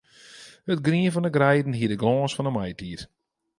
[0.73, 3.01] It grien fan 'e greiden hie de glâns fan 'e maitiid.